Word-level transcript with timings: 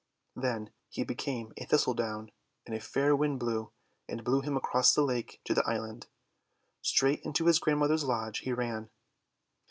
Then 0.35 0.71
he 0.89 1.03
became 1.03 1.53
a 1.57 1.65
Thistledown, 1.67 2.31
and 2.65 2.75
a 2.75 2.79
fair 2.79 3.15
Wind 3.15 3.39
blew, 3.39 3.71
and 4.09 4.23
blew 4.23 4.41
him 4.41 4.57
across 4.57 4.95
the 4.95 5.03
lake 5.03 5.39
to 5.45 5.53
the 5.53 5.63
island. 5.67 6.07
Straight 6.81 7.21
into 7.21 7.45
his 7.45 7.59
grandmother's 7.59 8.03
lodge 8.05 8.39
he 8.39 8.51
ran. 8.51 8.89